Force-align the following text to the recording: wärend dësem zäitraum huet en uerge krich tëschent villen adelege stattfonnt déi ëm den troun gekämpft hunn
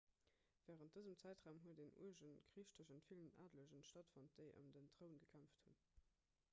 wärend 0.69 0.95
dësem 0.97 1.17
zäitraum 1.23 1.59
huet 1.65 1.81
en 1.83 1.91
uerge 2.05 2.31
krich 2.53 2.71
tëschent 2.79 3.07
villen 3.11 3.37
adelege 3.45 3.81
stattfonnt 3.91 4.37
déi 4.41 4.47
ëm 4.63 4.71
den 4.79 4.91
troun 4.97 5.19
gekämpft 5.27 5.63
hunn 5.67 5.79